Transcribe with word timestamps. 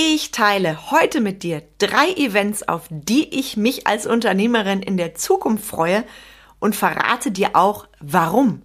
Ich 0.00 0.30
teile 0.30 0.92
heute 0.92 1.20
mit 1.20 1.42
dir 1.42 1.60
drei 1.78 2.12
Events, 2.12 2.62
auf 2.62 2.84
die 2.88 3.36
ich 3.36 3.56
mich 3.56 3.88
als 3.88 4.06
Unternehmerin 4.06 4.80
in 4.80 4.96
der 4.96 5.16
Zukunft 5.16 5.64
freue 5.64 6.04
und 6.60 6.76
verrate 6.76 7.32
dir 7.32 7.56
auch 7.56 7.88
warum. 7.98 8.62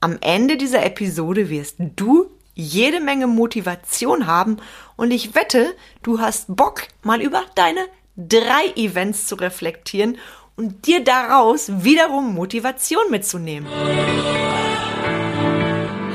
Am 0.00 0.16
Ende 0.22 0.56
dieser 0.56 0.82
Episode 0.82 1.50
wirst 1.50 1.76
du 1.96 2.30
jede 2.54 3.00
Menge 3.00 3.26
Motivation 3.26 4.26
haben 4.26 4.56
und 4.96 5.10
ich 5.10 5.34
wette, 5.34 5.76
du 6.02 6.18
hast 6.18 6.56
Bock, 6.56 6.84
mal 7.02 7.20
über 7.20 7.42
deine 7.56 7.84
drei 8.16 8.72
Events 8.74 9.26
zu 9.26 9.34
reflektieren 9.34 10.16
und 10.56 10.86
dir 10.86 11.04
daraus 11.04 11.84
wiederum 11.84 12.34
Motivation 12.34 13.10
mitzunehmen. 13.10 13.68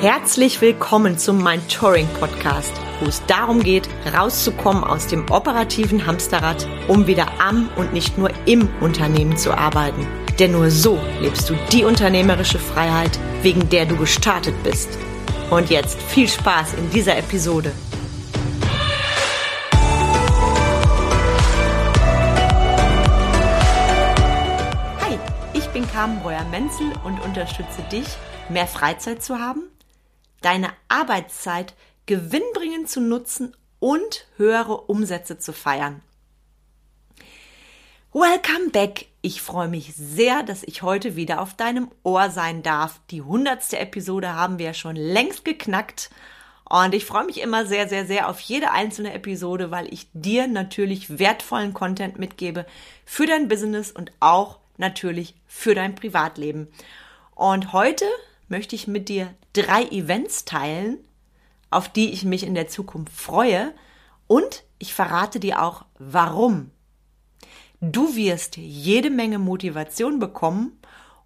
Herzlich 0.07 0.61
willkommen 0.61 1.17
zum 1.17 1.43
Mind 1.43 1.67
Touring 1.67 2.07
Podcast, 2.19 2.71
wo 2.99 3.07
es 3.07 3.25
darum 3.25 3.63
geht, 3.63 3.89
rauszukommen 4.15 4.83
aus 4.83 5.07
dem 5.07 5.31
operativen 5.31 6.05
Hamsterrad, 6.05 6.67
um 6.87 7.07
wieder 7.07 7.41
am 7.41 7.71
und 7.75 7.91
nicht 7.91 8.15
nur 8.15 8.29
im 8.45 8.69
Unternehmen 8.81 9.35
zu 9.35 9.51
arbeiten. 9.51 10.05
Denn 10.37 10.51
nur 10.51 10.69
so 10.69 10.99
lebst 11.21 11.49
du 11.49 11.55
die 11.71 11.85
unternehmerische 11.85 12.59
Freiheit, 12.59 13.17
wegen 13.41 13.67
der 13.69 13.87
du 13.87 13.97
gestartet 13.97 14.53
bist. 14.63 14.89
Und 15.49 15.71
jetzt 15.71 15.99
viel 15.99 16.27
Spaß 16.27 16.75
in 16.75 16.87
dieser 16.91 17.17
Episode. 17.17 17.71
Hi, 25.01 25.17
ich 25.53 25.65
bin 25.69 25.87
Carmen 25.87 26.21
Breuer-Menzel 26.21 26.93
und 27.03 27.19
unterstütze 27.25 27.81
dich, 27.91 28.05
mehr 28.49 28.67
Freizeit 28.67 29.23
zu 29.23 29.39
haben, 29.39 29.63
deine 30.45 30.69
Arbeitszeit 30.89 31.73
gewinnbringend 32.05 32.87
zu 32.87 33.01
nutzen 33.01 33.55
und 33.79 34.27
höhere 34.37 34.81
Umsätze 34.81 35.39
zu 35.39 35.53
feiern. 35.53 36.01
Welcome 38.13 38.69
back. 38.71 39.07
Ich 39.23 39.41
freue 39.41 39.67
mich 39.67 39.95
sehr, 39.95 40.43
dass 40.43 40.61
ich 40.61 40.83
heute 40.83 41.15
wieder 41.15 41.41
auf 41.41 41.55
deinem 41.55 41.89
Ohr 42.03 42.29
sein 42.29 42.61
darf. 42.61 43.01
Die 43.09 43.23
hundertste 43.23 43.79
Episode 43.79 44.35
haben 44.35 44.59
wir 44.59 44.75
schon 44.75 44.95
längst 44.95 45.45
geknackt. 45.45 46.11
Und 46.69 46.93
ich 46.93 47.05
freue 47.05 47.25
mich 47.25 47.41
immer 47.41 47.65
sehr, 47.65 47.89
sehr, 47.89 48.05
sehr 48.05 48.29
auf 48.29 48.39
jede 48.39 48.69
einzelne 48.69 49.13
Episode, 49.13 49.71
weil 49.71 49.91
ich 49.91 50.07
dir 50.13 50.47
natürlich 50.47 51.17
wertvollen 51.17 51.73
Content 51.73 52.19
mitgebe 52.19 52.67
für 53.03 53.25
dein 53.25 53.47
Business 53.47 53.91
und 53.91 54.11
auch 54.19 54.59
natürlich 54.77 55.33
für 55.47 55.73
dein 55.73 55.95
Privatleben. 55.95 56.67
Und 57.33 57.73
heute 57.73 58.05
möchte 58.47 58.75
ich 58.75 58.87
mit 58.87 59.09
dir 59.09 59.33
drei 59.53 59.83
Events 59.83 60.45
teilen, 60.45 60.99
auf 61.69 61.89
die 61.89 62.11
ich 62.11 62.23
mich 62.23 62.43
in 62.43 62.55
der 62.55 62.67
Zukunft 62.67 63.13
freue. 63.13 63.73
Und 64.27 64.63
ich 64.79 64.93
verrate 64.93 65.39
dir 65.39 65.61
auch, 65.61 65.85
warum 65.99 66.71
Du 67.81 68.15
wirst 68.15 68.57
jede 68.57 69.09
Menge 69.09 69.37
Motivation 69.37 70.17
bekommen 70.17 70.79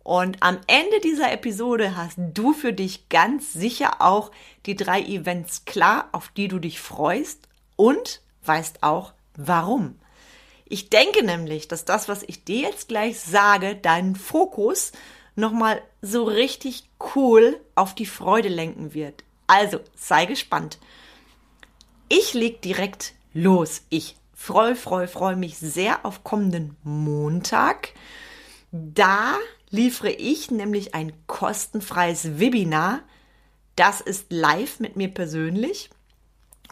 und 0.03 0.42
am 0.42 0.58
Ende 0.67 1.00
dieser 1.00 1.31
Episode 1.31 1.95
hast 1.95 2.17
du 2.17 2.53
für 2.53 2.73
dich 2.73 3.08
ganz 3.08 3.54
sicher 3.54 4.02
auch 4.02 4.31
die 4.66 4.76
drei 4.76 5.02
Events 5.02 5.66
klar, 5.66 6.09
auf 6.11 6.30
die 6.30 6.48
du 6.48 6.59
dich 6.59 6.81
freust 6.81 7.48
und 7.76 8.22
weißt 8.44 8.83
auch 8.83 9.14
warum. 9.36 10.00
Ich 10.66 10.89
denke 10.89 11.23
nämlich, 11.23 11.67
dass 11.67 11.86
das, 11.86 12.09
was 12.09 12.23
ich 12.23 12.44
dir 12.44 12.61
jetzt 12.61 12.88
gleich 12.88 13.20
sage, 13.20 13.76
deinen 13.76 14.16
Fokus 14.16 14.92
nochmal 15.40 15.82
so 16.02 16.23
richtig 16.23 16.90
cool 17.16 17.59
auf 17.76 17.95
die 17.95 18.06
Freude 18.06 18.50
lenken 18.50 18.94
wird. 18.94 19.23
Also 19.48 19.80
sei 19.95 20.26
gespannt. 20.26 20.80
Ich 22.08 22.34
leg 22.34 22.62
direkt 22.62 23.14
los. 23.34 23.82
Ich 23.90 24.16
freue, 24.34 24.76
freue, 24.76 25.08
freue 25.08 25.36
mich 25.36 25.58
sehr 25.58 26.06
auf 26.06 26.23
kommenden 26.23 26.76
Montag. 26.84 27.90
Da 28.72 29.38
liefere 29.70 30.12
ich 30.12 30.52
nämlich 30.52 30.95
ein 30.95 31.14
kostenfreies 31.28 32.39
Webinar. 32.39 33.02
Das 33.76 34.02
ist 34.02 34.32
live 34.32 34.80
mit 34.80 34.95
mir 34.95 35.10
persönlich. 35.10 35.89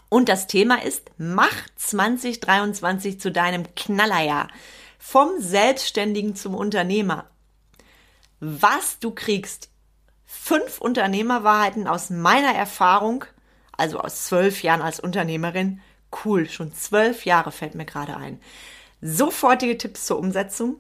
Und 0.09 0.29
das 0.29 0.47
Thema 0.47 0.83
ist, 0.83 1.11
mach 1.17 1.53
2023 1.75 3.19
zu 3.19 3.31
deinem 3.31 3.63
Knallerjahr. 3.75 4.47
Vom 4.97 5.39
Selbstständigen 5.39 6.35
zum 6.35 6.56
Unternehmer. 6.56 7.29
Was 8.39 8.99
du 8.99 9.11
kriegst. 9.11 9.69
Fünf 10.25 10.79
Unternehmerwahrheiten 10.79 11.87
aus 11.87 12.09
meiner 12.09 12.53
Erfahrung, 12.53 13.25
also 13.71 13.99
aus 13.99 14.25
zwölf 14.25 14.61
Jahren 14.61 14.81
als 14.81 14.99
Unternehmerin, 14.99 15.81
Cool, 16.11 16.49
schon 16.49 16.73
zwölf 16.73 17.25
Jahre 17.25 17.51
fällt 17.51 17.75
mir 17.75 17.85
gerade 17.85 18.17
ein. 18.17 18.39
Sofortige 19.01 19.77
Tipps 19.77 20.05
zur 20.05 20.19
Umsetzung, 20.19 20.79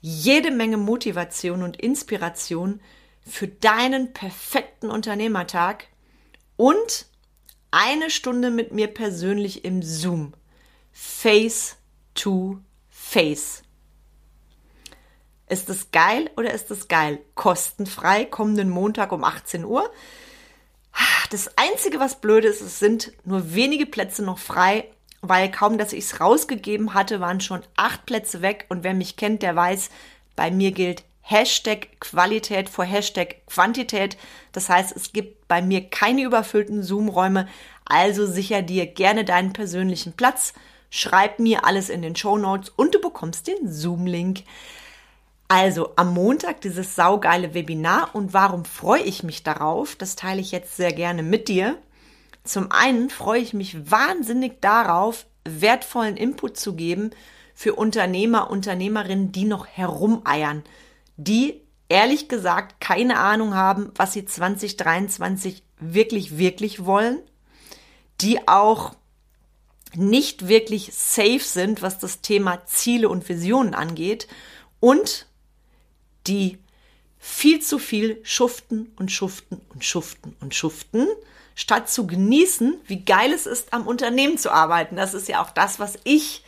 jede 0.00 0.50
Menge 0.50 0.76
Motivation 0.76 1.62
und 1.62 1.76
Inspiration 1.76 2.80
für 3.26 3.48
deinen 3.48 4.12
perfekten 4.12 4.90
Unternehmertag 4.90 5.86
und 6.56 7.06
eine 7.70 8.10
Stunde 8.10 8.50
mit 8.50 8.72
mir 8.72 8.88
persönlich 8.88 9.64
im 9.64 9.82
Zoom. 9.82 10.32
Face 10.92 11.76
to 12.14 12.58
Face. 12.88 13.62
Ist 15.50 15.68
es 15.68 15.90
geil 15.90 16.30
oder 16.36 16.54
ist 16.54 16.70
es 16.70 16.86
geil? 16.86 17.18
Kostenfrei, 17.34 18.24
kommenden 18.24 18.70
Montag 18.70 19.10
um 19.10 19.24
18 19.24 19.64
Uhr. 19.64 19.90
Das 21.30 21.58
Einzige, 21.58 21.98
was 21.98 22.20
blöd 22.20 22.44
ist, 22.44 22.60
es 22.60 22.78
sind 22.78 23.12
nur 23.24 23.52
wenige 23.52 23.86
Plätze 23.86 24.22
noch 24.22 24.38
frei, 24.38 24.84
weil 25.22 25.50
kaum, 25.50 25.76
dass 25.76 25.92
ich 25.92 26.04
es 26.04 26.20
rausgegeben 26.20 26.94
hatte, 26.94 27.18
waren 27.18 27.40
schon 27.40 27.62
acht 27.76 28.06
Plätze 28.06 28.42
weg. 28.42 28.66
Und 28.68 28.84
wer 28.84 28.94
mich 28.94 29.16
kennt, 29.16 29.42
der 29.42 29.56
weiß, 29.56 29.90
bei 30.36 30.52
mir 30.52 30.70
gilt 30.70 31.02
Hashtag 31.20 31.98
Qualität 31.98 32.68
vor 32.68 32.84
Hashtag 32.84 33.44
Quantität. 33.48 34.16
Das 34.52 34.68
heißt, 34.68 34.94
es 34.94 35.12
gibt 35.12 35.48
bei 35.48 35.62
mir 35.62 35.90
keine 35.90 36.22
überfüllten 36.22 36.84
Zoom-Räume. 36.84 37.48
Also 37.86 38.24
sicher 38.24 38.62
dir 38.62 38.86
gerne 38.86 39.24
deinen 39.24 39.52
persönlichen 39.52 40.12
Platz. 40.12 40.52
Schreib 40.90 41.40
mir 41.40 41.64
alles 41.64 41.88
in 41.88 42.02
den 42.02 42.14
Show 42.14 42.38
Notes 42.38 42.68
und 42.68 42.94
du 42.94 43.00
bekommst 43.00 43.48
den 43.48 43.68
Zoom-Link. 43.68 44.44
Also 45.50 45.90
am 45.96 46.14
Montag 46.14 46.60
dieses 46.60 46.94
saugeile 46.94 47.54
Webinar 47.54 48.14
und 48.14 48.32
warum 48.32 48.64
freue 48.64 49.02
ich 49.02 49.24
mich 49.24 49.42
darauf? 49.42 49.96
Das 49.96 50.14
teile 50.14 50.40
ich 50.40 50.52
jetzt 50.52 50.76
sehr 50.76 50.92
gerne 50.92 51.24
mit 51.24 51.48
dir. 51.48 51.76
Zum 52.44 52.70
einen 52.70 53.10
freue 53.10 53.40
ich 53.40 53.52
mich 53.52 53.90
wahnsinnig 53.90 54.60
darauf, 54.60 55.26
wertvollen 55.44 56.16
Input 56.16 56.56
zu 56.56 56.76
geben 56.76 57.10
für 57.52 57.74
Unternehmer, 57.74 58.48
Unternehmerinnen, 58.48 59.32
die 59.32 59.44
noch 59.44 59.66
herumeiern, 59.66 60.62
die 61.16 61.60
ehrlich 61.88 62.28
gesagt 62.28 62.80
keine 62.80 63.18
Ahnung 63.18 63.56
haben, 63.56 63.90
was 63.96 64.12
sie 64.12 64.24
2023 64.24 65.64
wirklich, 65.80 66.38
wirklich 66.38 66.84
wollen, 66.84 67.18
die 68.20 68.46
auch 68.46 68.92
nicht 69.96 70.46
wirklich 70.46 70.92
safe 70.94 71.40
sind, 71.40 71.82
was 71.82 71.98
das 71.98 72.20
Thema 72.20 72.64
Ziele 72.66 73.08
und 73.08 73.28
Visionen 73.28 73.74
angeht 73.74 74.28
und 74.78 75.26
die 76.26 76.58
viel 77.18 77.60
zu 77.60 77.78
viel 77.78 78.20
schuften 78.22 78.92
und 78.96 79.12
schuften 79.12 79.60
und 79.74 79.84
schuften 79.84 80.36
und 80.40 80.54
schuften, 80.54 81.06
statt 81.54 81.90
zu 81.90 82.06
genießen, 82.06 82.80
wie 82.86 83.04
geil 83.04 83.32
es 83.32 83.46
ist, 83.46 83.72
am 83.72 83.86
Unternehmen 83.86 84.38
zu 84.38 84.50
arbeiten. 84.50 84.96
Das 84.96 85.12
ist 85.12 85.28
ja 85.28 85.42
auch 85.42 85.50
das, 85.50 85.78
was 85.78 85.98
ich 86.04 86.42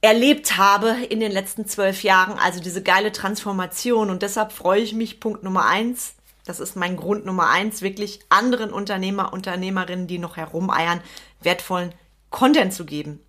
erlebt 0.00 0.56
habe 0.56 0.90
in 1.08 1.20
den 1.20 1.32
letzten 1.32 1.66
zwölf 1.66 2.02
Jahren, 2.02 2.38
also 2.38 2.60
diese 2.60 2.82
geile 2.82 3.12
Transformation. 3.12 4.10
Und 4.10 4.22
deshalb 4.22 4.52
freue 4.52 4.80
ich 4.80 4.94
mich, 4.94 5.20
Punkt 5.20 5.42
Nummer 5.42 5.66
eins, 5.66 6.14
das 6.44 6.60
ist 6.60 6.76
mein 6.76 6.96
Grund 6.96 7.26
Nummer 7.26 7.50
eins, 7.50 7.82
wirklich 7.82 8.20
anderen 8.28 8.72
Unternehmer, 8.72 9.32
Unternehmerinnen, 9.32 10.06
die 10.06 10.18
noch 10.18 10.36
herumeiern, 10.36 11.02
wertvollen 11.40 11.92
Content 12.30 12.72
zu 12.72 12.84
geben. 12.84 13.20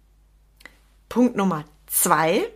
Punkt 1.10 1.36
Nummer 1.36 1.66
zwei, 1.88 2.50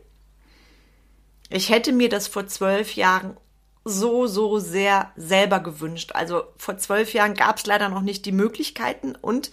ich 1.54 1.70
hätte 1.70 1.92
mir 1.92 2.10
das 2.10 2.28
vor 2.28 2.48
zwölf 2.48 2.96
Jahren 2.96 3.38
so, 3.86 4.26
so 4.26 4.58
sehr 4.58 5.12
selber 5.16 5.60
gewünscht. 5.60 6.12
Also 6.14 6.46
vor 6.58 6.78
zwölf 6.78 7.14
Jahren 7.14 7.36
gab 7.36 7.58
es 7.58 7.66
leider 7.68 7.90
noch 7.90 8.02
nicht 8.02 8.26
die 8.26 8.32
Möglichkeiten 8.32 9.16
und 9.16 9.52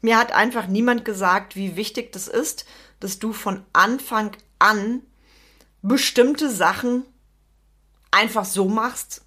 mir 0.00 0.16
hat 0.16 0.32
einfach 0.32 0.66
niemand 0.66 1.04
gesagt, 1.04 1.54
wie 1.54 1.76
wichtig 1.76 2.10
das 2.12 2.26
ist, 2.26 2.64
dass 3.00 3.18
du 3.18 3.34
von 3.34 3.64
Anfang 3.74 4.34
an 4.58 5.02
bestimmte 5.82 6.48
Sachen 6.48 7.04
einfach 8.10 8.46
so 8.46 8.68
machst, 8.68 9.22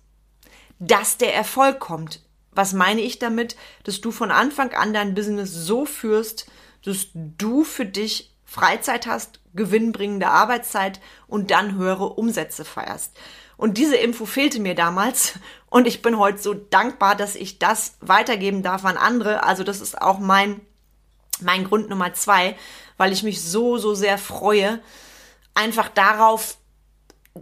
dass 0.79 1.17
der 1.17 1.35
Erfolg 1.35 1.79
kommt. 1.79 2.21
Was 2.51 2.73
meine 2.73 3.01
ich 3.01 3.19
damit? 3.19 3.55
Dass 3.83 4.01
du 4.01 4.11
von 4.11 4.31
Anfang 4.31 4.73
an 4.73 4.93
dein 4.93 5.13
Business 5.13 5.53
so 5.53 5.85
führst, 5.85 6.49
dass 6.83 7.07
du 7.13 7.63
für 7.63 7.85
dich 7.85 8.33
Freizeit 8.45 9.05
hast, 9.05 9.41
gewinnbringende 9.55 10.27
Arbeitszeit 10.27 10.99
und 11.27 11.51
dann 11.51 11.75
höhere 11.75 12.09
Umsätze 12.09 12.65
feierst. 12.65 13.15
Und 13.57 13.77
diese 13.77 13.95
Info 13.95 14.25
fehlte 14.25 14.59
mir 14.59 14.75
damals 14.75 15.39
und 15.69 15.87
ich 15.87 16.01
bin 16.01 16.19
heute 16.19 16.39
so 16.39 16.53
dankbar, 16.53 17.15
dass 17.15 17.35
ich 17.35 17.59
das 17.59 17.97
weitergeben 18.01 18.63
darf 18.63 18.83
an 18.85 18.97
andere. 18.97 19.43
Also 19.43 19.63
das 19.63 19.81
ist 19.81 20.01
auch 20.01 20.19
mein 20.19 20.61
mein 21.41 21.65
Grund 21.65 21.89
Nummer 21.89 22.13
zwei, 22.13 22.55
weil 22.97 23.11
ich 23.11 23.23
mich 23.23 23.41
so, 23.41 23.77
so 23.77 23.93
sehr 23.93 24.17
freue, 24.17 24.81
einfach 25.53 25.89
darauf, 25.89 26.57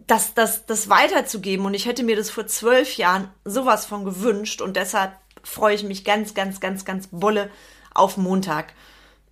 das, 0.07 0.33
das, 0.33 0.65
das 0.65 0.89
weiterzugeben. 0.89 1.65
Und 1.65 1.73
ich 1.73 1.85
hätte 1.85 2.03
mir 2.03 2.15
das 2.15 2.29
vor 2.29 2.47
zwölf 2.47 2.97
Jahren 2.97 3.29
sowas 3.45 3.85
von 3.85 4.05
gewünscht 4.05 4.61
und 4.61 4.75
deshalb 4.75 5.13
freue 5.43 5.75
ich 5.75 5.83
mich 5.83 6.03
ganz, 6.03 6.33
ganz, 6.33 6.59
ganz, 6.59 6.85
ganz 6.85 7.07
bolle 7.11 7.49
auf 7.93 8.17
Montag. 8.17 8.73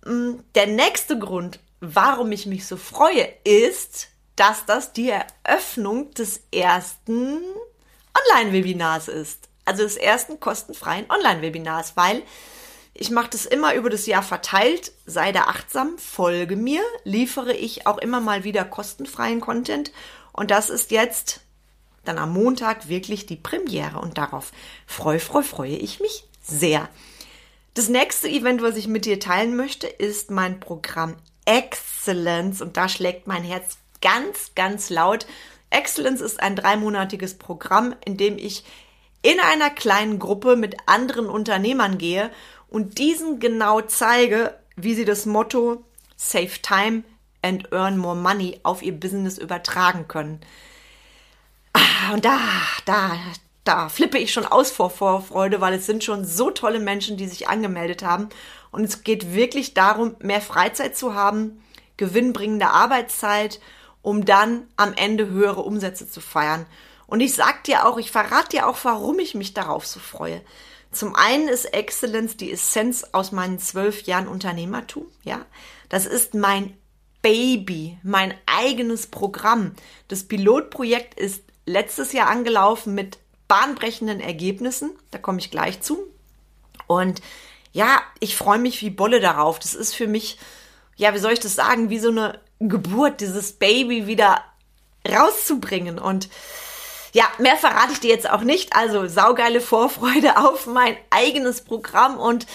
Mm, 0.04 0.34
der 0.54 0.66
nächste 0.66 1.18
Grund, 1.18 1.58
warum 1.82 2.30
ich 2.30 2.46
mich 2.46 2.66
so 2.66 2.76
freue, 2.76 3.28
ist, 3.44 4.08
dass 4.36 4.64
das 4.64 4.92
die 4.92 5.10
Eröffnung 5.10 6.12
des 6.14 6.40
ersten 6.52 7.42
Online-Webinars 8.30 9.08
ist. 9.08 9.48
Also 9.64 9.82
des 9.82 9.96
ersten 9.96 10.40
kostenfreien 10.40 11.10
Online-Webinars, 11.10 11.96
weil 11.96 12.22
ich 12.94 13.10
mache 13.10 13.30
das 13.30 13.46
immer 13.46 13.74
über 13.74 13.90
das 13.90 14.06
Jahr 14.06 14.22
verteilt. 14.22 14.92
Sei 15.06 15.32
da 15.32 15.42
achtsam, 15.42 15.98
folge 15.98 16.56
mir, 16.56 16.82
liefere 17.04 17.52
ich 17.52 17.86
auch 17.86 17.98
immer 17.98 18.20
mal 18.20 18.44
wieder 18.44 18.64
kostenfreien 18.64 19.40
Content. 19.40 19.92
Und 20.32 20.52
das 20.52 20.70
ist 20.70 20.92
jetzt 20.92 21.40
dann 22.04 22.18
am 22.18 22.32
Montag 22.32 22.88
wirklich 22.88 23.26
die 23.26 23.36
Premiere. 23.36 23.98
Und 23.98 24.18
darauf 24.18 24.52
freue, 24.86 25.20
freue, 25.20 25.42
freue 25.42 25.76
ich 25.76 25.98
mich 25.98 26.28
sehr. 26.42 26.88
Das 27.74 27.88
nächste 27.88 28.28
Event, 28.28 28.62
was 28.62 28.76
ich 28.76 28.86
mit 28.86 29.04
dir 29.04 29.18
teilen 29.18 29.56
möchte, 29.56 29.88
ist 29.88 30.30
mein 30.30 30.60
Programm 30.60 31.16
Excellence. 31.44 32.60
Und 32.60 32.76
da 32.76 32.88
schlägt 32.88 33.26
mein 33.26 33.44
Herz 33.44 33.78
ganz, 34.00 34.52
ganz 34.54 34.90
laut. 34.90 35.26
Excellence 35.70 36.20
ist 36.20 36.40
ein 36.40 36.56
dreimonatiges 36.56 37.34
Programm, 37.38 37.94
in 38.04 38.16
dem 38.16 38.38
ich 38.38 38.64
in 39.22 39.38
einer 39.40 39.70
kleinen 39.70 40.18
Gruppe 40.18 40.56
mit 40.56 40.76
anderen 40.86 41.26
Unternehmern 41.26 41.96
gehe 41.96 42.30
und 42.68 42.98
diesen 42.98 43.38
genau 43.38 43.80
zeige, 43.80 44.58
wie 44.76 44.94
sie 44.94 45.04
das 45.04 45.26
Motto 45.26 45.84
Save 46.16 46.60
Time 46.62 47.04
and 47.42 47.72
Earn 47.72 47.98
More 47.98 48.16
Money 48.16 48.60
auf 48.62 48.82
ihr 48.82 48.92
Business 48.92 49.38
übertragen 49.38 50.08
können. 50.08 50.40
Ah, 51.72 52.14
und 52.14 52.24
da, 52.24 52.38
da, 52.84 53.12
da 53.64 53.88
flippe 53.88 54.18
ich 54.18 54.32
schon 54.32 54.46
aus 54.46 54.70
vor 54.70 54.90
Vorfreude, 54.90 55.60
weil 55.60 55.74
es 55.74 55.86
sind 55.86 56.04
schon 56.04 56.24
so 56.24 56.50
tolle 56.50 56.80
Menschen, 56.80 57.16
die 57.16 57.26
sich 57.26 57.48
angemeldet 57.48 58.02
haben. 58.02 58.28
Und 58.72 58.84
es 58.84 59.04
geht 59.04 59.32
wirklich 59.34 59.74
darum, 59.74 60.16
mehr 60.18 60.40
Freizeit 60.40 60.96
zu 60.96 61.14
haben, 61.14 61.62
gewinnbringende 61.96 62.68
Arbeitszeit, 62.68 63.60
um 64.00 64.24
dann 64.24 64.66
am 64.76 64.94
Ende 64.94 65.28
höhere 65.28 65.60
Umsätze 65.60 66.10
zu 66.10 66.20
feiern. 66.20 66.66
Und 67.06 67.20
ich 67.20 67.34
sag 67.34 67.62
dir 67.64 67.86
auch, 67.86 67.98
ich 67.98 68.10
verrate 68.10 68.56
dir 68.56 68.66
auch, 68.66 68.78
warum 68.82 69.18
ich 69.20 69.34
mich 69.34 69.54
darauf 69.54 69.86
so 69.86 70.00
freue. 70.00 70.40
Zum 70.90 71.14
einen 71.14 71.48
ist 71.48 71.66
Excellence 71.66 72.36
die 72.36 72.50
Essenz 72.50 73.04
aus 73.12 73.30
meinen 73.30 73.58
zwölf 73.58 74.02
Jahren 74.02 74.26
Unternehmertum, 74.26 75.06
ja. 75.22 75.44
Das 75.88 76.06
ist 76.06 76.34
mein 76.34 76.76
Baby, 77.20 77.98
mein 78.02 78.34
eigenes 78.46 79.06
Programm. 79.06 79.74
Das 80.08 80.24
Pilotprojekt 80.24 81.18
ist 81.18 81.44
letztes 81.66 82.12
Jahr 82.12 82.28
angelaufen 82.28 82.94
mit 82.94 83.18
bahnbrechenden 83.46 84.20
Ergebnissen. 84.20 84.92
Da 85.10 85.18
komme 85.18 85.38
ich 85.38 85.50
gleich 85.50 85.82
zu. 85.82 85.98
Und 86.86 87.20
ja, 87.72 88.02
ich 88.20 88.36
freue 88.36 88.58
mich 88.58 88.80
wie 88.82 88.90
Bolle 88.90 89.20
darauf. 89.20 89.58
Das 89.58 89.74
ist 89.74 89.94
für 89.94 90.06
mich, 90.06 90.38
ja, 90.96 91.14
wie 91.14 91.18
soll 91.18 91.32
ich 91.32 91.40
das 91.40 91.54
sagen, 91.54 91.90
wie 91.90 91.98
so 91.98 92.10
eine 92.10 92.38
Geburt, 92.60 93.20
dieses 93.20 93.52
Baby 93.52 94.06
wieder 94.06 94.42
rauszubringen. 95.08 95.98
Und 95.98 96.28
ja, 97.12 97.24
mehr 97.38 97.56
verrate 97.56 97.92
ich 97.92 98.00
dir 98.00 98.10
jetzt 98.10 98.30
auch 98.30 98.42
nicht. 98.42 98.76
Also 98.76 99.08
saugeile 99.08 99.60
Vorfreude 99.60 100.36
auf 100.48 100.66
mein 100.66 100.96
eigenes 101.10 101.62
Programm 101.62 102.18
und 102.18 102.46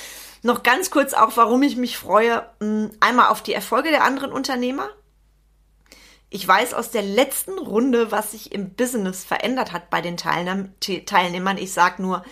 noch 0.44 0.64
ganz 0.64 0.92
kurz 0.92 1.14
auch, 1.14 1.36
warum 1.36 1.64
ich 1.64 1.76
mich 1.76 1.98
freue. 1.98 2.48
Hm, 2.60 2.92
einmal 3.00 3.30
auf 3.30 3.42
die 3.42 3.54
Erfolge 3.54 3.90
der 3.90 4.04
anderen 4.04 4.32
Unternehmer. 4.32 4.90
Ich 6.30 6.46
weiß 6.46 6.74
aus 6.74 6.92
der 6.92 7.02
letzten 7.02 7.58
Runde, 7.58 8.12
was 8.12 8.32
sich 8.32 8.52
im 8.52 8.74
Business 8.76 9.24
verändert 9.24 9.72
hat 9.72 9.90
bei 9.90 10.02
den 10.02 10.18
Teilnehmern. 10.18 11.58
Ich 11.58 11.72
sage 11.72 12.02
nur, 12.02 12.24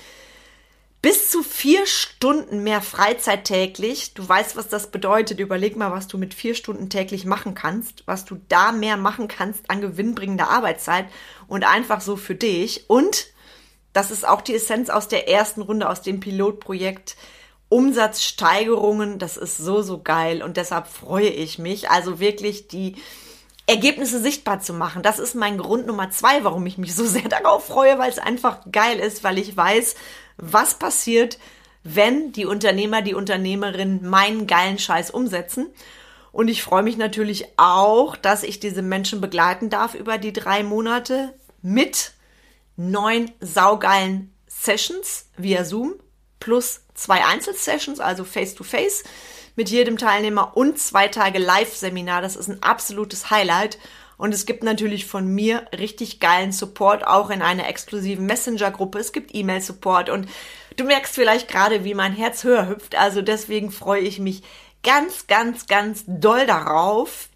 bis 1.06 1.30
zu 1.30 1.44
vier 1.44 1.86
Stunden 1.86 2.63
mehr 2.63 2.81
Freizeit 2.81 3.44
täglich. 3.44 4.16
Du 4.16 4.28
weißt, 4.28 4.56
was 4.56 4.69
das 4.69 4.90
bedeutet. 4.90 5.40
Überleg 5.40 5.75
mal, 5.75 5.92
was 5.92 6.07
du 6.07 6.18
mit 6.18 6.34
vier 6.34 6.56
Stunden 6.56 6.90
täglich 6.90 7.25
machen 7.25 7.54
kannst, 7.54 8.02
was 8.07 8.25
du 8.25 8.42
da 8.50 8.72
mehr 8.72 8.98
machen 8.98 9.28
kannst 9.28 9.69
an 9.69 9.81
gewinnbringender 9.81 10.50
Arbeitszeit 10.50 11.06
und 11.48 11.63
einfach 11.63 12.02
so 12.02 12.16
für 12.16 12.34
dich. 12.34 12.90
Und 12.90 13.28
das 13.94 14.10
ist 14.10 14.28
auch 14.28 14.42
die 14.42 14.56
Essenz 14.56 14.90
aus 14.90 15.07
der 15.07 15.30
ersten 15.30 15.62
Runde, 15.62 15.92
aus 15.92 16.02
dem 16.02 16.22
Pilotprojekt. 16.22 17.18
Umsatzsteigerungen, 17.69 19.19
das 19.19 19.38
ist 19.38 19.60
so, 19.60 19.84
so 19.84 20.01
geil 20.01 20.42
und 20.42 20.58
deshalb 20.58 20.88
freue 20.88 21.30
ich 21.30 21.60
mich. 21.60 21.92
Also 21.92 22.19
wirklich 22.19 22.68
die 22.68 22.96
Ergebnisse 23.68 24.19
sichtbar 24.19 24.60
zu 24.60 24.74
machen. 24.74 25.04
Das 25.04 25.19
ist 25.19 25.36
mein 25.36 25.60
Grund 25.60 25.86
Nummer 25.86 26.10
zwei, 26.10 26.44
warum 26.44 26.66
ich 26.66 26.80
mich 26.80 26.96
so 26.96 27.06
sehr 27.06 27.22
darauf 27.30 27.68
freue, 27.68 28.00
weil 28.00 28.10
es 28.10 28.18
einfach 28.18 28.62
geil 28.72 28.98
ist, 28.98 29.24
weil 29.24 29.38
ich 29.38 29.56
weiß, 29.56 29.96
was 30.38 30.76
passiert, 30.80 31.40
wenn 31.84 32.32
die 32.32 32.46
Unternehmer, 32.46 33.02
die 33.02 33.14
Unternehmerinnen 33.14 34.08
meinen 34.08 34.48
geilen 34.48 34.80
Scheiß 34.80 35.12
umsetzen. 35.12 35.68
Und 36.32 36.48
ich 36.48 36.64
freue 36.64 36.84
mich 36.84 36.98
natürlich 36.98 37.46
auch, 37.58 38.16
dass 38.16 38.44
ich 38.44 38.60
diese 38.60 38.82
Menschen 38.82 39.22
begleiten 39.22 39.70
darf 39.70 39.94
über 39.94 40.18
die 40.18 40.34
drei 40.34 40.64
Monate 40.64 41.34
mit 41.62 42.12
neun 42.76 43.32
saugeilen 43.40 44.34
Sessions 44.48 45.30
via 45.38 45.64
Zoom 45.64 45.94
plus 46.40 46.82
zwei 46.94 47.24
Einzelsessions, 47.26 48.00
also 48.00 48.24
face-to-face 48.24 49.04
-face 49.04 49.06
mit 49.56 49.70
jedem 49.70 49.98
Teilnehmer 49.98 50.58
und 50.58 50.80
zwei 50.80 51.08
Tage 51.08 51.40
Live-Seminar. 51.40 52.22
Das 52.22 52.36
ist 52.36 52.50
ein 52.50 52.62
absolutes 52.62 53.30
Highlight. 53.30 53.78
Und 54.18 54.34
es 54.34 54.46
gibt 54.46 54.64
natürlich 54.64 55.06
von 55.06 55.28
mir 55.28 55.66
richtig 55.78 56.20
geilen 56.20 56.52
Support, 56.52 57.06
auch 57.06 57.30
in 57.30 57.42
einer 57.42 57.68
exklusiven 57.68 58.26
Messenger-Gruppe. 58.26 59.00
Es 59.00 59.12
gibt 59.12 59.36
E-Mail-Support 59.36 60.10
und 60.10 60.28
du 60.78 60.86
merkst 60.86 61.14
vielleicht 61.14 61.48
gerade, 61.48 61.84
wie 61.84 61.94
mein 61.94 62.14
Herz 62.14 62.44
höher 62.44 62.68
hüpft. 62.68 62.96
Also 62.96 63.22
deswegen 63.22 63.72
freue 63.72 64.02
ich 64.02 64.20
mich 64.20 64.44
ganz, 64.84 65.28
ganz, 65.28 65.68
ganz 65.68 66.04
doll 66.08 66.46
darauf, 66.46 67.30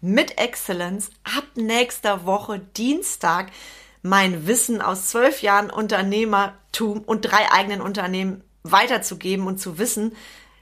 mit 0.00 0.38
Excellence 0.38 1.10
ab 1.24 1.44
nächster 1.56 2.24
Woche 2.24 2.60
Dienstag 2.76 3.50
mein 4.02 4.46
Wissen 4.46 4.80
aus 4.80 5.08
zwölf 5.08 5.42
Jahren 5.42 5.70
Unternehmertum 5.70 7.00
und 7.00 7.22
drei 7.22 7.50
eigenen 7.50 7.80
Unternehmen 7.80 8.44
weiterzugeben 8.62 9.46
und 9.46 9.58
zu 9.58 9.78
wissen, 9.78 10.14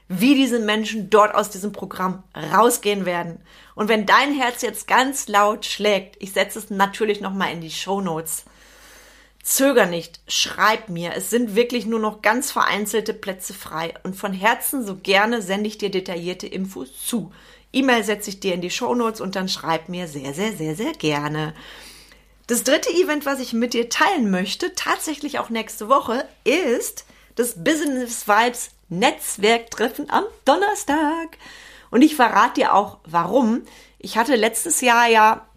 wie 0.09 0.35
diese 0.35 0.59
Menschen 0.59 1.09
dort 1.09 1.35
aus 1.35 1.49
diesem 1.49 1.71
Programm 1.71 2.23
rausgehen 2.53 3.05
werden. 3.05 3.41
Und 3.75 3.89
wenn 3.89 4.05
dein 4.05 4.33
Herz 4.33 4.61
jetzt 4.61 4.87
ganz 4.87 5.27
laut 5.27 5.65
schlägt, 5.65 6.15
ich 6.19 6.31
setze 6.31 6.59
es 6.59 6.69
natürlich 6.69 7.21
nochmal 7.21 7.51
in 7.51 7.61
die 7.61 7.71
Show 7.71 8.01
Notes. 8.01 8.45
Zöger 9.43 9.85
nicht, 9.85 10.19
schreib 10.27 10.89
mir. 10.89 11.13
Es 11.15 11.29
sind 11.29 11.55
wirklich 11.55 11.85
nur 11.85 11.99
noch 11.99 12.21
ganz 12.21 12.51
vereinzelte 12.51 13.13
Plätze 13.13 13.53
frei. 13.53 13.93
Und 14.03 14.15
von 14.15 14.33
Herzen 14.33 14.85
so 14.85 14.95
gerne 14.95 15.41
sende 15.41 15.67
ich 15.67 15.77
dir 15.77 15.89
detaillierte 15.89 16.47
Infos 16.47 17.05
zu. 17.05 17.31
E-Mail 17.71 18.03
setze 18.03 18.29
ich 18.29 18.39
dir 18.39 18.53
in 18.53 18.61
die 18.61 18.69
Show 18.69 18.95
Notes 18.95 19.21
und 19.21 19.35
dann 19.35 19.49
schreib 19.49 19.89
mir 19.89 20.07
sehr, 20.07 20.33
sehr, 20.33 20.53
sehr, 20.53 20.75
sehr 20.75 20.93
gerne. 20.93 21.53
Das 22.47 22.63
dritte 22.63 22.89
Event, 22.89 23.25
was 23.25 23.39
ich 23.39 23.53
mit 23.53 23.73
dir 23.73 23.89
teilen 23.89 24.31
möchte, 24.31 24.73
tatsächlich 24.73 25.37
auch 25.39 25.49
nächste 25.49 25.89
Woche, 25.89 26.25
ist 26.45 27.05
das 27.35 27.61
Business 27.63 28.27
Vibes 28.27 28.71
Netzwerktreffen 28.89 30.09
am 30.09 30.23
Donnerstag. 30.45 31.37
Und 31.89 32.01
ich 32.01 32.15
verrate 32.15 32.61
dir 32.61 32.73
auch, 32.73 32.99
warum. 33.05 33.63
Ich 33.99 34.17
hatte 34.17 34.35
letztes 34.35 34.81
Jahr 34.81 35.07
ja 35.07 35.47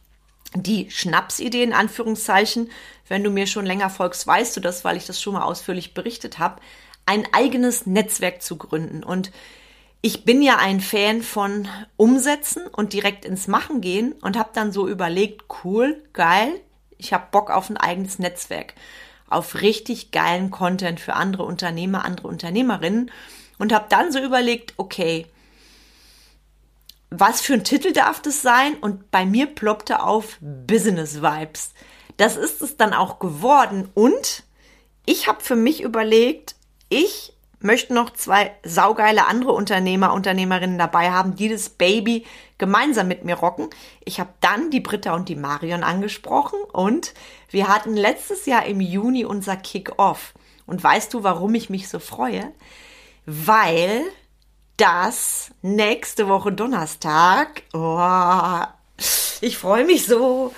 die 0.54 0.90
Schnapsidee 0.90 1.62
in 1.62 1.72
Anführungszeichen, 1.72 2.70
wenn 3.08 3.24
du 3.24 3.30
mir 3.30 3.46
schon 3.46 3.66
länger 3.66 3.90
folgst, 3.90 4.26
weißt 4.26 4.56
du 4.56 4.60
das, 4.60 4.84
weil 4.84 4.96
ich 4.96 5.06
das 5.06 5.20
schon 5.20 5.34
mal 5.34 5.42
ausführlich 5.42 5.94
berichtet 5.94 6.38
habe, 6.38 6.60
ein 7.06 7.26
eigenes 7.32 7.86
Netzwerk 7.86 8.42
zu 8.42 8.56
gründen. 8.56 9.02
Und 9.02 9.32
ich 10.00 10.24
bin 10.24 10.42
ja 10.42 10.56
ein 10.56 10.80
Fan 10.80 11.22
von 11.22 11.68
Umsetzen 11.96 12.66
und 12.66 12.92
direkt 12.92 13.24
ins 13.24 13.48
Machen 13.48 13.80
gehen 13.80 14.12
und 14.22 14.38
habe 14.38 14.50
dann 14.54 14.72
so 14.72 14.88
überlegt, 14.88 15.44
cool, 15.64 16.02
geil, 16.12 16.60
ich 16.98 17.12
habe 17.12 17.28
Bock 17.30 17.50
auf 17.50 17.68
ein 17.70 17.76
eigenes 17.76 18.18
Netzwerk 18.18 18.74
auf 19.30 19.62
richtig 19.62 20.10
geilen 20.10 20.50
Content 20.50 21.00
für 21.00 21.14
andere 21.14 21.44
Unternehmer, 21.44 22.04
andere 22.04 22.28
Unternehmerinnen 22.28 23.10
und 23.58 23.72
habe 23.72 23.86
dann 23.88 24.12
so 24.12 24.18
überlegt, 24.18 24.74
okay, 24.76 25.26
was 27.10 27.40
für 27.40 27.54
ein 27.54 27.64
Titel 27.64 27.92
darf 27.92 28.22
das 28.22 28.42
sein? 28.42 28.74
Und 28.74 29.10
bei 29.10 29.24
mir 29.24 29.46
ploppte 29.46 30.02
auf 30.02 30.38
Business 30.40 31.22
Vibes. 31.22 31.72
Das 32.16 32.36
ist 32.36 32.62
es 32.62 32.76
dann 32.76 32.92
auch 32.92 33.18
geworden 33.18 33.88
und 33.94 34.44
ich 35.06 35.26
habe 35.26 35.40
für 35.40 35.56
mich 35.56 35.82
überlegt, 35.82 36.54
ich 36.88 37.32
möchte 37.60 37.94
noch 37.94 38.10
zwei 38.10 38.52
saugeile 38.64 39.26
andere 39.26 39.52
Unternehmer, 39.52 40.12
Unternehmerinnen 40.12 40.78
dabei 40.78 41.10
haben, 41.10 41.36
die 41.36 41.48
das 41.48 41.68
Baby 41.68 42.26
gemeinsam 42.58 43.08
mit 43.08 43.24
mir 43.24 43.36
rocken. 43.36 43.68
Ich 44.04 44.20
habe 44.20 44.30
dann 44.40 44.70
die 44.70 44.80
Britta 44.80 45.14
und 45.14 45.28
die 45.28 45.36
Marion 45.36 45.82
angesprochen 45.82 46.58
und 46.72 47.14
wir 47.50 47.68
hatten 47.68 47.96
letztes 47.96 48.46
Jahr 48.46 48.66
im 48.66 48.80
Juni 48.80 49.24
unser 49.24 49.56
Kick-Off. 49.56 50.34
Und 50.66 50.82
weißt 50.82 51.12
du, 51.14 51.22
warum 51.22 51.54
ich 51.54 51.68
mich 51.68 51.88
so 51.88 51.98
freue? 51.98 52.52
Weil 53.26 54.04
dass 54.80 55.50
nächste 55.60 56.26
Woche 56.26 56.52
Donnerstag, 56.52 57.64
oh, 57.74 58.62
ich 59.42 59.58
freue 59.58 59.84
mich 59.84 60.06
so, 60.06 60.54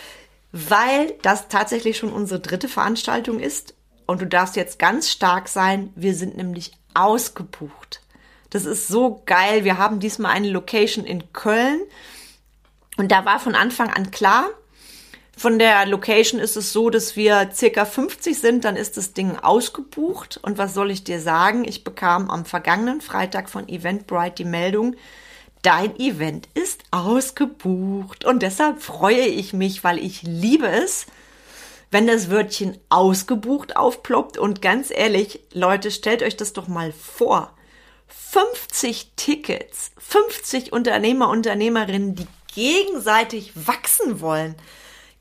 weil 0.52 1.14
das 1.22 1.48
tatsächlich 1.48 1.98
schon 1.98 2.12
unsere 2.12 2.38
dritte 2.38 2.68
Veranstaltung 2.68 3.40
ist. 3.40 3.74
Und 4.06 4.20
du 4.20 4.26
darfst 4.26 4.54
jetzt 4.54 4.78
ganz 4.78 5.10
stark 5.10 5.48
sein. 5.48 5.92
Wir 5.96 6.14
sind 6.14 6.36
nämlich 6.36 6.72
ausgebucht. 6.94 8.00
Das 8.50 8.64
ist 8.64 8.88
so 8.88 9.22
geil. 9.26 9.64
Wir 9.64 9.78
haben 9.78 9.98
diesmal 9.98 10.32
eine 10.32 10.50
Location 10.50 11.04
in 11.04 11.32
Köln. 11.32 11.80
Und 12.98 13.10
da 13.10 13.24
war 13.24 13.38
von 13.38 13.54
Anfang 13.54 13.90
an 13.90 14.10
klar, 14.10 14.50
von 15.36 15.58
der 15.58 15.86
Location 15.86 16.38
ist 16.38 16.56
es 16.56 16.72
so, 16.72 16.90
dass 16.90 17.16
wir 17.16 17.50
circa 17.52 17.84
50 17.84 18.38
sind, 18.38 18.64
dann 18.64 18.76
ist 18.76 18.96
das 18.96 19.14
Ding 19.14 19.36
ausgebucht. 19.36 20.38
Und 20.42 20.58
was 20.58 20.74
soll 20.74 20.90
ich 20.90 21.04
dir 21.04 21.20
sagen? 21.20 21.64
Ich 21.64 21.84
bekam 21.84 22.30
am 22.30 22.44
vergangenen 22.44 23.00
Freitag 23.00 23.48
von 23.48 23.68
Eventbrite 23.68 24.34
die 24.36 24.44
Meldung, 24.44 24.94
dein 25.62 25.98
Event 25.98 26.48
ist 26.54 26.84
ausgebucht. 26.90 28.24
Und 28.24 28.42
deshalb 28.42 28.82
freue 28.82 29.26
ich 29.26 29.52
mich, 29.52 29.82
weil 29.82 29.98
ich 29.98 30.22
liebe 30.22 30.68
es, 30.68 31.06
wenn 31.92 32.06
das 32.06 32.30
Wörtchen 32.30 32.78
ausgebucht 32.88 33.76
aufploppt. 33.76 34.38
Und 34.38 34.62
ganz 34.62 34.90
ehrlich, 34.90 35.40
Leute, 35.52 35.92
stellt 35.92 36.22
euch 36.22 36.36
das 36.36 36.54
doch 36.54 36.66
mal 36.66 36.92
vor. 36.92 37.54
50 38.08 39.12
Tickets, 39.14 39.92
50 39.98 40.72
Unternehmer, 40.72 41.28
Unternehmerinnen, 41.28 42.14
die 42.14 42.26
gegenseitig 42.54 43.52
wachsen 43.54 44.20
wollen. 44.20 44.56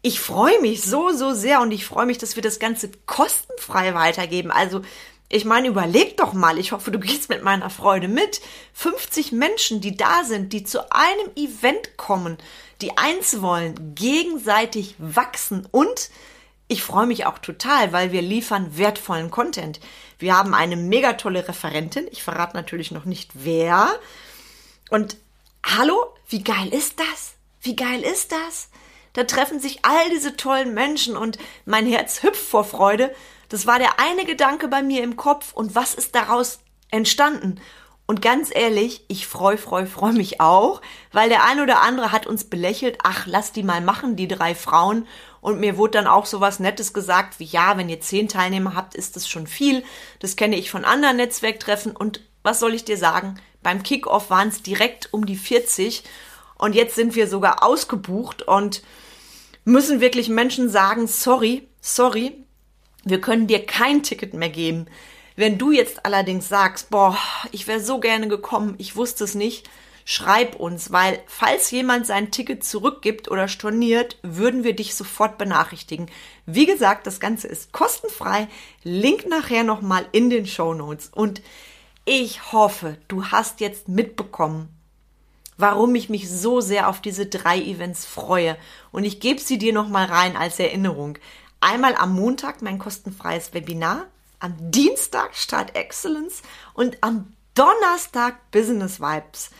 Ich 0.01 0.21
freue 0.21 0.59
mich 0.61 0.81
so, 0.81 1.11
so 1.11 1.33
sehr 1.33 1.61
und 1.61 1.71
ich 1.71 1.85
freue 1.85 2.05
mich, 2.05 2.17
dass 2.17 2.37
wir 2.37 2.43
das 2.43 2.57
Ganze 2.57 2.89
kostenfrei 3.05 3.93
weitergeben. 3.93 4.49
Also, 4.49 4.81
ich 5.27 5.43
meine, 5.43 5.67
überleg 5.67 6.17
doch 6.17 6.33
mal, 6.33 6.57
ich 6.57 6.71
hoffe, 6.71 6.91
du 6.91 6.99
gehst 6.99 7.29
mit 7.29 7.43
meiner 7.43 7.69
Freude 7.69 8.07
mit. 8.07 8.41
50 8.73 9.33
Menschen, 9.33 9.81
die 9.81 9.95
da 9.95 10.23
sind, 10.23 10.53
die 10.53 10.63
zu 10.63 10.89
einem 10.91 11.29
Event 11.35 11.97
kommen, 11.97 12.37
die 12.81 12.97
eins 12.97 13.41
wollen, 13.41 13.93
gegenseitig 13.93 14.95
wachsen 14.97 15.67
und 15.71 16.09
ich 16.71 16.83
freue 16.83 17.05
mich 17.05 17.25
auch 17.25 17.37
total, 17.39 17.91
weil 17.91 18.13
wir 18.13 18.21
liefern 18.21 18.77
wertvollen 18.77 19.29
Content. 19.29 19.81
Wir 20.19 20.37
haben 20.37 20.53
eine 20.53 20.77
mega 20.77 21.13
tolle 21.13 21.45
Referentin. 21.45 22.07
Ich 22.11 22.23
verrate 22.23 22.55
natürlich 22.55 22.91
noch 22.91 23.03
nicht 23.03 23.31
wer. 23.33 23.89
Und 24.89 25.17
hallo, 25.65 26.01
wie 26.29 26.41
geil 26.41 26.69
ist 26.69 26.97
das? 26.97 27.33
Wie 27.59 27.75
geil 27.75 28.01
ist 28.01 28.31
das? 28.31 28.69
Da 29.11 29.25
treffen 29.25 29.59
sich 29.59 29.83
all 29.83 30.09
diese 30.11 30.37
tollen 30.37 30.73
Menschen 30.73 31.17
und 31.17 31.37
mein 31.65 31.85
Herz 31.85 32.23
hüpft 32.23 32.41
vor 32.41 32.63
Freude. 32.63 33.13
Das 33.49 33.67
war 33.67 33.77
der 33.77 33.99
eine 33.99 34.23
Gedanke 34.23 34.69
bei 34.69 34.81
mir 34.81 35.03
im 35.03 35.17
Kopf 35.17 35.51
und 35.51 35.75
was 35.75 35.93
ist 35.93 36.15
daraus 36.15 36.59
entstanden? 36.89 37.59
Und 38.11 38.21
ganz 38.21 38.49
ehrlich, 38.53 39.03
ich 39.09 39.27
freu, 39.27 39.57
freu, 39.57 39.85
freu 39.85 40.13
mich 40.13 40.39
auch, 40.39 40.81
weil 41.11 41.27
der 41.27 41.43
ein 41.43 41.59
oder 41.59 41.81
andere 41.81 42.13
hat 42.13 42.27
uns 42.27 42.45
belächelt, 42.45 42.97
ach, 43.03 43.25
lass 43.25 43.51
die 43.51 43.63
mal 43.63 43.81
machen, 43.81 44.15
die 44.15 44.27
drei 44.29 44.55
Frauen. 44.55 45.07
Und 45.41 45.59
mir 45.59 45.77
wurde 45.77 45.93
dann 45.93 46.07
auch 46.07 46.27
sowas 46.27 46.59
Nettes 46.59 46.93
gesagt, 46.93 47.39
wie 47.39 47.45
ja, 47.45 47.75
wenn 47.77 47.89
ihr 47.89 47.99
zehn 47.99 48.27
Teilnehmer 48.27 48.75
habt, 48.75 48.95
ist 48.95 49.15
das 49.15 49.27
schon 49.27 49.47
viel. 49.47 49.83
Das 50.19 50.35
kenne 50.35 50.55
ich 50.55 50.69
von 50.69 50.85
anderen 50.85 51.17
Netzwerktreffen. 51.17 51.95
Und 51.95 52.21
was 52.43 52.59
soll 52.59 52.75
ich 52.75 52.85
dir 52.85 52.97
sagen? 52.97 53.39
Beim 53.63 53.83
Kickoff 53.83 54.29
waren 54.29 54.49
es 54.49 54.61
direkt 54.61 55.13
um 55.13 55.25
die 55.25 55.35
40 55.35 56.03
und 56.57 56.75
jetzt 56.75 56.95
sind 56.95 57.15
wir 57.15 57.27
sogar 57.27 57.63
ausgebucht 57.63 58.43
und 58.43 58.83
müssen 59.65 59.99
wirklich 59.99 60.29
Menschen 60.29 60.69
sagen, 60.69 61.07
sorry, 61.07 61.67
sorry, 61.81 62.33
wir 63.03 63.19
können 63.19 63.47
dir 63.47 63.65
kein 63.65 64.03
Ticket 64.03 64.33
mehr 64.33 64.49
geben. 64.49 64.85
Wenn 65.35 65.57
du 65.57 65.71
jetzt 65.71 66.05
allerdings 66.05 66.49
sagst, 66.49 66.89
boah, 66.89 67.17
ich 67.51 67.67
wäre 67.67 67.79
so 67.79 67.99
gerne 67.99 68.27
gekommen, 68.27 68.75
ich 68.77 68.95
wusste 68.95 69.23
es 69.23 69.33
nicht, 69.33 69.69
schreib 70.05 70.55
uns, 70.55 70.91
weil 70.91 71.19
falls 71.27 71.71
jemand 71.71 72.05
sein 72.05 72.31
Ticket 72.31 72.63
zurückgibt 72.63 73.29
oder 73.29 73.47
storniert, 73.47 74.17
würden 74.21 74.63
wir 74.63 74.75
dich 74.75 74.95
sofort 74.95 75.37
benachrichtigen. 75.37 76.09
Wie 76.45 76.65
gesagt, 76.65 77.07
das 77.07 77.19
Ganze 77.19 77.47
ist 77.47 77.71
kostenfrei. 77.71 78.47
Link 78.83 79.27
nachher 79.27 79.63
nochmal 79.63 80.05
in 80.11 80.29
den 80.29 80.45
Show 80.45 80.73
Notes. 80.73 81.09
Und 81.13 81.41
ich 82.05 82.51
hoffe, 82.51 82.97
du 83.07 83.25
hast 83.25 83.59
jetzt 83.59 83.87
mitbekommen, 83.87 84.69
warum 85.57 85.93
ich 85.95 86.09
mich 86.09 86.29
so 86.29 86.59
sehr 86.59 86.89
auf 86.89 87.01
diese 87.01 87.27
drei 87.27 87.59
Events 87.59 88.05
freue. 88.05 88.57
Und 88.91 89.03
ich 89.03 89.19
gebe 89.19 89.39
sie 89.39 89.57
dir 89.57 89.73
nochmal 89.73 90.07
rein 90.07 90.35
als 90.35 90.59
Erinnerung. 90.59 91.17
Einmal 91.59 91.95
am 91.95 92.15
Montag 92.15 92.63
mein 92.63 92.79
kostenfreies 92.79 93.53
Webinar, 93.53 94.07
am 94.39 94.55
Dienstag 94.71 95.35
Start 95.35 95.75
Excellence 95.75 96.41
und 96.73 96.97
am 97.01 97.33
Donnerstag 97.53 98.49
Business 98.49 98.99
Vibes. 98.99 99.51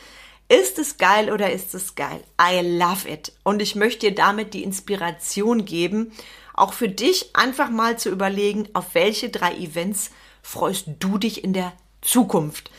Ist 0.52 0.78
es 0.78 0.98
geil 0.98 1.32
oder 1.32 1.50
ist 1.50 1.74
es 1.74 1.94
geil? 1.94 2.22
I 2.38 2.60
love 2.60 3.08
it. 3.08 3.32
Und 3.42 3.62
ich 3.62 3.74
möchte 3.74 4.08
dir 4.10 4.14
damit 4.14 4.52
die 4.52 4.64
Inspiration 4.64 5.64
geben, 5.64 6.12
auch 6.52 6.74
für 6.74 6.90
dich 6.90 7.34
einfach 7.34 7.70
mal 7.70 7.98
zu 7.98 8.10
überlegen, 8.10 8.68
auf 8.74 8.94
welche 8.94 9.30
drei 9.30 9.54
Events 9.54 10.10
freust 10.42 10.88
du 10.98 11.16
dich 11.16 11.42
in 11.42 11.54
der 11.54 11.72
Zukunft. 12.02 12.70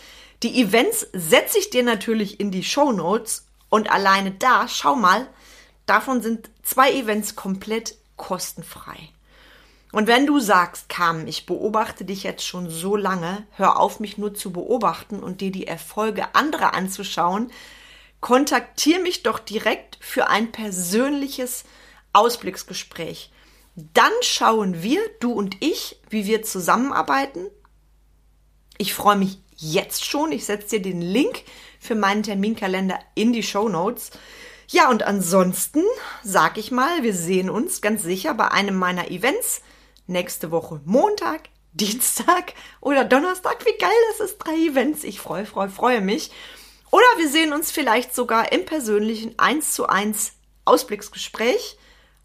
Die 0.43 0.61
Events 0.61 1.07
setze 1.13 1.57
ich 1.57 1.71
dir 1.71 1.81
natürlich 1.81 2.39
in 2.39 2.51
die 2.51 2.63
Show 2.63 2.91
Notes 2.91 3.47
und 3.69 3.89
alleine 3.91 4.29
da, 4.29 4.67
schau 4.67 4.95
mal, 4.95 5.27
davon 5.87 6.21
sind 6.21 6.51
zwei 6.61 6.93
Events 6.93 7.35
komplett 7.35 7.95
kostenfrei. 8.17 9.09
Und 9.93 10.07
wenn 10.07 10.25
du 10.25 10.39
sagst, 10.39 10.89
Carmen, 10.89 11.27
ich 11.27 11.45
beobachte 11.45 12.03
dich 12.03 12.23
jetzt 12.23 12.43
schon 12.43 12.67
so 12.67 12.95
lange, 12.95 13.45
hör 13.51 13.79
auf, 13.79 13.99
mich 13.99 14.17
nur 14.17 14.33
zu 14.33 14.51
beobachten 14.51 15.19
und 15.19 15.39
dir 15.39 15.51
die 15.51 15.67
Erfolge 15.67 16.33
anderer 16.33 16.73
anzuschauen, 16.73 17.51
kontaktier 18.19 18.99
mich 18.99 19.21
doch 19.21 19.37
direkt 19.37 19.99
für 20.01 20.29
ein 20.29 20.51
persönliches 20.51 21.65
Ausblicksgespräch. 22.11 23.31
Dann 23.75 24.11
schauen 24.21 24.81
wir, 24.81 24.99
du 25.19 25.31
und 25.31 25.57
ich, 25.59 26.01
wie 26.09 26.25
wir 26.25 26.41
zusammenarbeiten. 26.41 27.45
Ich 28.79 28.95
freue 28.95 29.17
mich 29.17 29.37
jetzt 29.55 30.05
schon. 30.05 30.31
Ich 30.31 30.45
setze 30.45 30.79
dir 30.79 30.81
den 30.81 31.03
Link 31.03 31.43
für 31.79 31.93
meinen 31.93 32.23
Terminkalender 32.23 32.97
in 33.13 33.31
die 33.31 33.43
Show 33.43 33.69
Notes. 33.69 34.09
Ja, 34.69 34.89
und 34.89 35.03
ansonsten 35.03 35.83
sag 36.23 36.57
ich 36.57 36.71
mal, 36.71 37.03
wir 37.03 37.13
sehen 37.13 37.51
uns 37.51 37.79
ganz 37.81 38.01
sicher 38.01 38.33
bei 38.33 38.47
einem 38.47 38.75
meiner 38.75 39.11
Events 39.11 39.61
nächste 40.07 40.51
Woche 40.51 40.81
Montag, 40.85 41.49
Dienstag 41.73 42.53
oder 42.81 43.03
Donnerstag. 43.03 43.65
Wie 43.65 43.77
geil 43.77 43.89
das 44.11 44.29
ist, 44.29 44.37
drei 44.37 44.55
Events. 44.55 45.03
Ich 45.03 45.19
freue, 45.19 45.45
freue, 45.45 45.69
freue 45.69 46.01
mich. 46.01 46.31
Oder 46.91 47.05
wir 47.17 47.27
sehen 47.27 47.53
uns 47.53 47.71
vielleicht 47.71 48.13
sogar 48.13 48.51
im 48.51 48.65
persönlichen 48.65 49.37
1 49.39 49.71
zu 49.73 49.87
1 49.87 50.33
Ausblicksgespräch. 50.65 51.77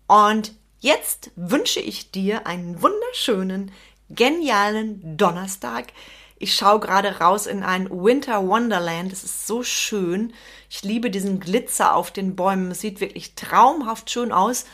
Und 0.06 0.52
jetzt 0.80 1.30
wünsche 1.36 1.80
ich 1.80 2.10
dir 2.10 2.46
einen 2.46 2.82
wunderschönen, 2.82 3.72
genialen 4.10 5.16
Donnerstag. 5.16 5.92
Ich 6.38 6.54
schaue 6.54 6.80
gerade 6.80 7.18
raus 7.18 7.46
in 7.46 7.62
ein 7.62 7.90
Winter 7.90 8.46
Wonderland. 8.46 9.12
Es 9.12 9.24
ist 9.24 9.46
so 9.46 9.62
schön. 9.62 10.34
Ich 10.70 10.82
liebe 10.82 11.10
diesen 11.10 11.40
Glitzer 11.40 11.96
auf 11.96 12.10
den 12.10 12.36
Bäumen. 12.36 12.70
Es 12.70 12.80
sieht 12.80 13.00
wirklich 13.00 13.34
traumhaft 13.34 14.10
schön 14.10 14.30
aus. 14.30 14.66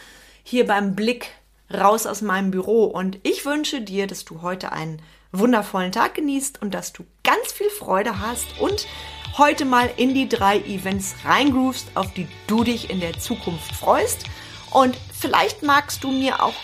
Hier 0.42 0.66
beim 0.66 0.94
Blick 0.94 1.30
raus 1.78 2.06
aus 2.06 2.22
meinem 2.22 2.50
Büro. 2.50 2.84
Und 2.84 3.18
ich 3.22 3.44
wünsche 3.44 3.80
dir, 3.80 4.06
dass 4.06 4.24
du 4.24 4.42
heute 4.42 4.72
einen 4.72 5.00
wundervollen 5.32 5.92
Tag 5.92 6.14
genießt 6.14 6.62
und 6.62 6.74
dass 6.74 6.92
du 6.92 7.04
ganz 7.22 7.52
viel 7.52 7.70
Freude 7.70 8.20
hast 8.20 8.60
und 8.60 8.86
heute 9.36 9.64
mal 9.64 9.90
in 9.96 10.14
die 10.14 10.28
drei 10.28 10.58
Events 10.58 11.16
reingroovst, 11.24 11.88
auf 11.94 12.12
die 12.14 12.28
du 12.46 12.64
dich 12.64 12.90
in 12.90 13.00
der 13.00 13.18
Zukunft 13.18 13.74
freust. 13.74 14.24
Und 14.70 14.96
vielleicht 15.12 15.62
magst 15.62 16.04
du 16.04 16.10
mir 16.10 16.42
auch 16.42 16.54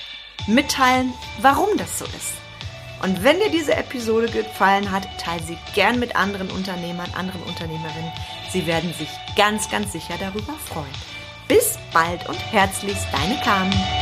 mitteilen, 0.46 1.12
warum 1.40 1.76
das 1.76 1.98
so 1.98 2.04
ist. 2.04 2.34
Und 3.02 3.24
wenn 3.24 3.38
dir 3.38 3.50
diese 3.50 3.74
Episode 3.74 4.28
gefallen 4.28 4.90
hat, 4.90 5.06
teile 5.18 5.42
sie 5.42 5.56
gern 5.74 5.98
mit 5.98 6.16
anderen 6.16 6.50
Unternehmern, 6.50 7.10
anderen 7.16 7.42
Unternehmerinnen. 7.44 8.12
Sie 8.52 8.66
werden 8.66 8.92
sich 8.94 9.08
ganz, 9.36 9.70
ganz 9.70 9.92
sicher 9.92 10.14
darüber 10.18 10.52
freuen. 10.66 10.86
Bis 11.48 11.78
bald 11.92 12.28
und 12.28 12.38
herzlichst 12.52 13.06
deine 13.12 13.40
Carmen. 13.40 13.99